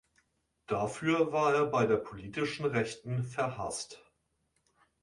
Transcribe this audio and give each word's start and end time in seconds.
Dafür 0.65 1.31
war 1.31 1.53
er 1.53 1.67
bei 1.67 1.85
der 1.85 1.97
politischen 1.97 2.65
Rechten 2.65 3.21
verhasst. 3.21 4.03